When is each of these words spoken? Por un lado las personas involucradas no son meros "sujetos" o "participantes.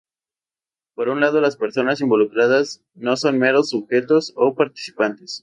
Por 0.95 1.09
un 1.09 1.19
lado 1.19 1.41
las 1.41 1.57
personas 1.57 2.01
involucradas 2.01 2.81
no 2.95 3.15
son 3.17 3.37
meros 3.37 3.69
"sujetos" 3.69 4.33
o 4.35 4.55
"participantes. 4.55 5.39